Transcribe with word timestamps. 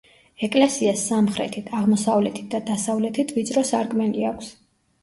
ეკლესიას 0.45 1.03
სამხრეთით, 1.09 1.69
აღმოსავლეთით 1.81 2.49
და 2.55 2.63
დასავლეთით 2.73 3.39
ვიწრო 3.39 3.67
სარკმელი 3.75 4.31
აქვს. 4.35 4.53